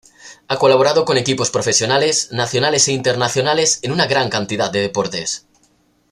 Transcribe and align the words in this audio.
Ha 0.47 0.57
colaborado 0.57 1.05
con 1.05 1.17
equipos 1.19 1.51
profesionales, 1.51 2.29
nacionales 2.31 2.87
e 2.87 2.91
internacionales 2.93 3.77
en 3.83 3.91
una 3.91 4.07
gran 4.07 4.31
cantidad 4.31 4.71
de 4.71 4.81
deportes. 4.81 5.45